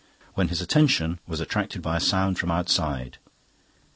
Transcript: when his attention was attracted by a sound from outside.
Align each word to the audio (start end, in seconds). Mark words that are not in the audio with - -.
when 0.33 0.47
his 0.47 0.61
attention 0.63 1.19
was 1.27 1.39
attracted 1.39 1.79
by 1.83 1.95
a 1.95 1.99
sound 1.99 2.39
from 2.39 2.49
outside. 2.49 3.19